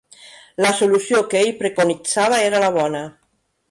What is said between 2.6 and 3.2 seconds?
la bona.